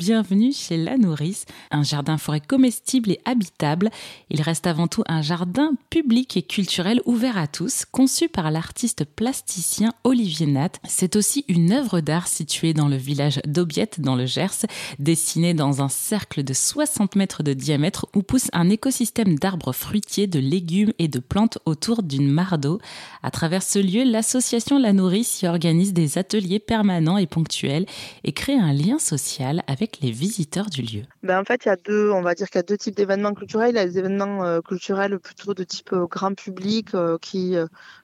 [0.00, 3.90] bienvenue chez La Nourrice, un jardin forêt comestible et habitable.
[4.30, 9.04] Il reste avant tout un jardin public et culturel ouvert à tous, conçu par l'artiste
[9.04, 10.70] plasticien Olivier Nat.
[10.88, 14.64] C'est aussi une œuvre d'art située dans le village d'Aubiette dans le Gers,
[14.98, 20.26] dessinée dans un cercle de 60 mètres de diamètre où pousse un écosystème d'arbres fruitiers,
[20.26, 22.80] de légumes et de plantes autour d'une mare d'eau.
[23.22, 27.84] À travers ce lieu, l'association La Nourrice y organise des ateliers permanents et ponctuels
[28.24, 31.70] et crée un lien social avec les visiteurs du lieu ben En fait, il y
[31.70, 33.70] a deux, on va dire qu'il y a deux types d'événements culturels.
[33.70, 37.54] Il y a des événements euh, culturels plutôt de type euh, grand public euh, qui,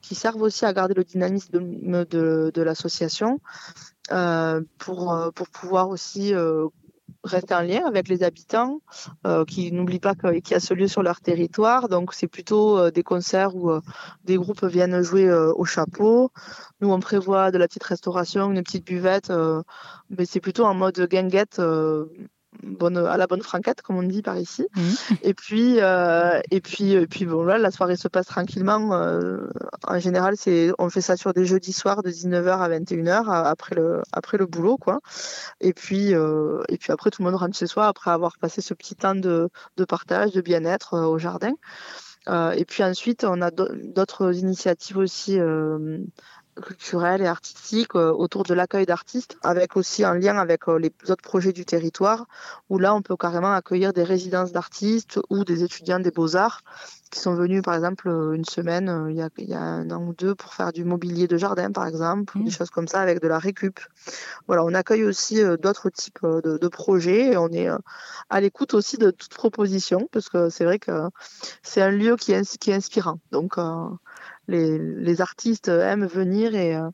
[0.00, 3.40] qui servent aussi à garder le dynamisme de, de, l'association
[4.78, 6.32] pour, pour pouvoir aussi
[7.24, 8.80] rester en lien avec les habitants,
[9.26, 11.88] euh, qui n'oublient pas qu'il y a ce lieu sur leur territoire.
[11.88, 13.70] Donc c'est plutôt euh, des concerts où
[14.24, 16.30] des groupes viennent jouer au chapeau.
[16.80, 19.32] Nous on prévoit de la petite restauration, une petite buvette,
[20.10, 21.60] mais c'est plutôt en mode guinguette
[22.62, 24.66] bonne, à la bonne franquette, comme on dit par ici.
[24.74, 24.80] Mmh.
[25.22, 28.92] Et puis, euh, et puis, et puis bon, là, la soirée se passe tranquillement.
[28.92, 29.48] Euh,
[29.86, 33.74] en général, c'est, on fait ça sur des jeudis soirs de 19h à 21h après
[33.74, 35.00] le, après le boulot, quoi.
[35.60, 38.60] Et puis, euh, et puis après, tout le monde rentre chez soi après avoir passé
[38.60, 41.52] ce petit temps de, de partage, de bien-être au jardin.
[42.28, 45.38] et puis ensuite, on a d'autres initiatives aussi
[46.60, 50.92] culturelle et artistique euh, autour de l'accueil d'artistes, avec aussi un lien avec euh, les
[51.08, 52.26] autres projets du territoire,
[52.68, 56.62] où là on peut carrément accueillir des résidences d'artistes ou des étudiants des beaux-arts
[57.10, 59.90] qui sont venus par exemple euh, une semaine, il y, a, il y a un
[59.90, 62.44] an ou deux, pour faire du mobilier de jardin par exemple, mmh.
[62.44, 63.80] des choses comme ça avec de la récup.
[64.46, 67.68] Voilà, on accueille aussi d'autres types de, de, projets et on est
[68.30, 71.08] à l'écoute aussi de toutes propositions, parce que c'est vrai que
[71.62, 73.18] c'est un lieu qui est, qui est inspirant.
[73.30, 73.58] Donc
[74.48, 76.90] les, les artistes aiment venir et, euh,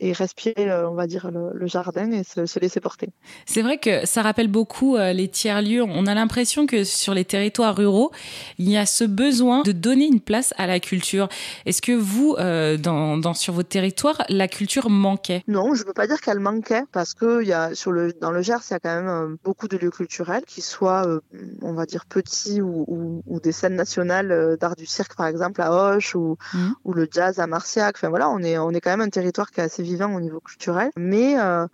[0.00, 3.08] et respirer, euh, on va dire, le, jardin et se, laisser porter.
[3.46, 5.82] C'est vrai que ça rappelle beaucoup euh, les tiers-lieux.
[5.82, 8.10] On a l'impression que sur les territoires ruraux,
[8.58, 11.28] il y a ce besoin de donner une place à la culture.
[11.66, 15.42] Est-ce que vous, euh, dans, dans, sur votre territoire, la culture manquait?
[15.48, 18.30] Non, je ne peux pas dire qu'elle manquait parce que y a, sur le, dans
[18.30, 21.06] le Gers, il y a quand même beaucoup de lieux culturels qui soient,
[21.62, 25.60] on va dire, petits ou, ou, ou des scènes nationales d'art du cirque, par exemple,
[25.60, 26.68] à Hoche ou, mmh.
[26.84, 27.96] ou le jazz à Marciac.
[27.96, 30.20] Enfin voilà, on est, on est quand même un territoire qui est assez vivant au
[30.20, 31.66] niveau culturel, mais euh,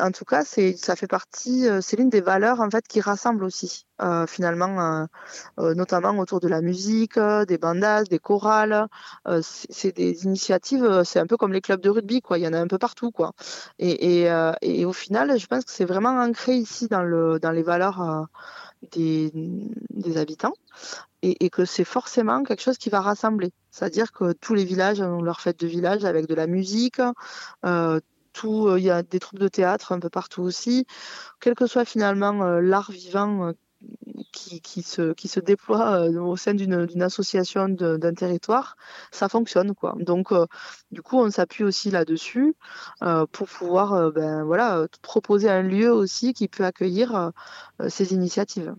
[0.00, 3.00] en tout cas, c'est ça fait partie, euh, c'est l'une des valeurs en fait qui
[3.00, 5.06] rassemble aussi euh, finalement,
[5.58, 8.86] notamment autour de la musique, des bandas, des chorales.
[9.42, 12.38] c'est des initiatives, c'est un peu comme les clubs de rugby, quoi.
[12.38, 13.32] Il y en a un peu partout, quoi.
[13.78, 14.30] Et, et,
[14.62, 18.28] et au final, je pense que c'est vraiment ancré ici dans le dans les valeurs
[18.92, 19.32] des,
[19.90, 20.54] des habitants
[21.22, 23.52] et, que c'est forcément quelque chose qui va rassembler.
[23.70, 27.00] C'est-à-dire que tous les villages ont leur fête de village avec de la musique.
[27.64, 28.00] Euh,
[28.32, 30.86] tout, il y a des troupes de théâtre un peu partout aussi.
[31.40, 33.52] Quel que soit finalement euh, l'art vivant euh,
[34.32, 38.76] qui, se, déploie euh, au sein d'une association d'un territoire,
[39.10, 39.94] ça fonctionne quoi.
[39.98, 40.46] Donc euh,
[40.90, 42.54] du coup on s'appuie aussi là-dessus
[43.02, 47.32] euh, pour pouvoir ben, voilà, proposer un lieu aussi qui peut accueillir
[47.88, 48.74] ces initiatives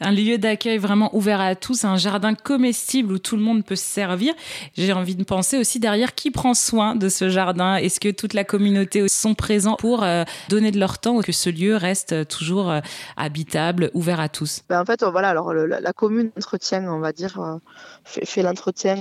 [0.00, 3.76] un lieu d'accueil vraiment ouvert à tous, un jardin comestible où tout le monde peut
[3.76, 4.34] se servir.
[4.76, 7.76] J'ai envie de penser aussi derrière qui prend soin de ce jardin.
[7.76, 11.48] Est-ce que toute la communauté sont présents pour euh, donner de leur temps que ce
[11.48, 12.80] lieu reste toujours euh,
[13.16, 14.62] habitable, ouvert à tous?
[14.68, 17.56] Ben En fait, voilà, alors la, commune entretient, on va dire, euh,
[18.04, 18.96] fait, l'entretien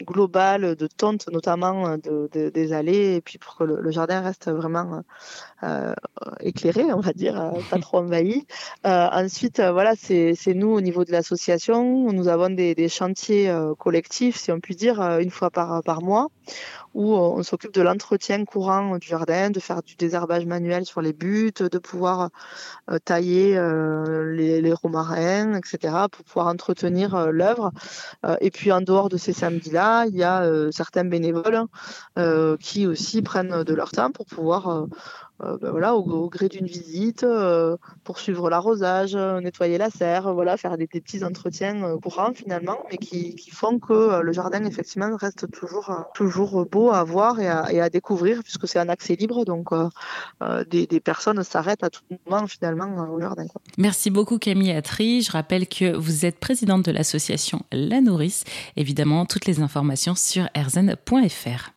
[0.00, 5.02] global de tontes, notamment de, des allées, et puis pour que le, jardin reste vraiment
[6.40, 8.46] éclairé, on va dire, pas trop envahi.
[8.84, 12.12] ensuite, voilà, c'est nous au niveau de l'association.
[12.12, 16.28] Nous avons des, chantiers euh, collectifs, si on peut dire, euh, une fois par, mois,
[16.94, 21.00] où euh, on s'occupe de l'entretien courant du jardin, de faire du désherbage manuel sur
[21.00, 22.30] les buts, de pouvoir
[23.04, 23.54] tailler
[24.34, 27.72] les, les, romarins, etc., pour pouvoir entretenir l'œuvre.
[28.40, 31.64] et puis en dehors de ces samedis-là, il y a certains bénévoles
[32.60, 34.86] qui aussi prennent de leur temps pour pouvoir
[35.40, 40.88] ben voilà, au, gré d'une visite, euh, poursuivre l'arrosage, nettoyer la serre, voilà, faire des,
[40.88, 46.66] petits entretiens euh, courants finalement, mais qui, font que le jardin effectivement reste toujours, toujours
[46.66, 49.68] beau à voir et à, découvrir puisque c'est un accès libre, donc
[50.70, 53.46] des, personnes s'arrêtent à tout moment finalement au jardin.
[53.78, 55.22] Merci beaucoup Camille Atri.
[55.22, 58.44] Je rappelle que vous êtes présidente de l'association La Nourrice.
[58.76, 61.72] Évidemment, toutes les informations sur erzen.fr.